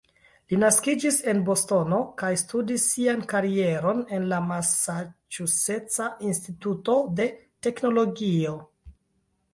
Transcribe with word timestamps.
Li 0.51 0.57
naskiĝis 0.61 1.17
en 1.33 1.41
Bostono 1.49 1.99
kaj 2.21 2.31
studis 2.43 2.87
sian 2.93 3.21
karieron 3.33 4.01
en 4.19 4.25
la 4.33 4.41
Masaĉuseca 4.47 6.11
Instituto 6.31 6.97
de 7.21 7.31
Teknologio. 7.69 8.59